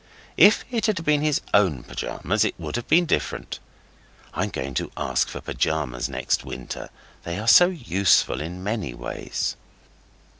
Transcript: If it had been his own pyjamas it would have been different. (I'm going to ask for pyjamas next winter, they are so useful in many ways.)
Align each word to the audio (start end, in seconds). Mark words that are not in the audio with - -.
If 0.37 0.65
it 0.71 0.87
had 0.87 1.05
been 1.05 1.21
his 1.21 1.41
own 1.53 1.83
pyjamas 1.83 2.43
it 2.43 2.55
would 2.57 2.75
have 2.75 2.87
been 2.87 3.05
different. 3.05 3.59
(I'm 4.33 4.49
going 4.49 4.73
to 4.73 4.91
ask 4.97 5.27
for 5.27 5.41
pyjamas 5.41 6.09
next 6.09 6.43
winter, 6.43 6.89
they 7.21 7.37
are 7.37 7.47
so 7.47 7.67
useful 7.67 8.41
in 8.41 8.63
many 8.63 8.95
ways.) 8.95 9.55